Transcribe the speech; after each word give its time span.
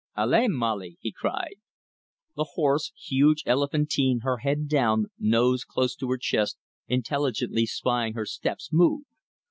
"Allez, 0.17 0.47
Molly!" 0.49 0.97
he 0.99 1.11
cried. 1.11 1.57
The 2.35 2.49
horse, 2.55 2.91
huge, 2.99 3.43
elephantine, 3.45 4.21
her 4.21 4.37
head 4.37 4.67
down, 4.67 5.11
nose 5.19 5.63
close 5.63 5.95
to 5.97 6.09
her 6.09 6.17
chest, 6.17 6.57
intelligently 6.87 7.67
spying 7.67 8.13
her 8.15 8.25
steps, 8.25 8.71
moved. 8.73 9.05